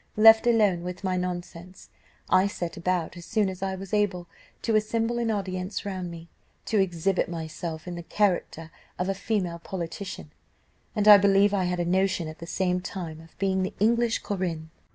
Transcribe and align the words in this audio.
Left 0.17 0.47
alone 0.47 0.81
with 0.83 1.03
my 1.03 1.15
nonsense, 1.15 1.89
I 2.27 2.47
set 2.47 2.75
about, 2.75 3.15
as 3.17 3.23
soon 3.25 3.49
as 3.49 3.61
I 3.61 3.75
was 3.75 3.93
able, 3.93 4.27
to 4.63 4.75
assemble 4.75 5.19
an 5.19 5.29
audience 5.29 5.85
round 5.85 6.09
me, 6.09 6.27
to 6.65 6.79
exhibit 6.79 7.29
myself 7.29 7.87
in 7.87 7.93
the 7.93 8.01
character 8.01 8.71
of 8.97 9.09
a 9.09 9.13
female 9.13 9.59
politician, 9.59 10.31
and 10.95 11.07
I 11.07 11.19
believe 11.19 11.53
I 11.53 11.65
had 11.65 11.79
a 11.79 11.85
notion 11.85 12.27
at 12.27 12.39
the 12.39 12.47
same 12.47 12.81
time 12.81 13.21
of 13.21 13.37
being 13.37 13.61
the 13.61 13.75
English 13.79 14.23
Corinne. 14.23 14.71